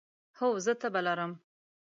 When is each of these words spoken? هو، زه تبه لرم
هو، 0.37 0.49
زه 0.65 0.73
تبه 0.81 1.01
لرم 1.05 1.31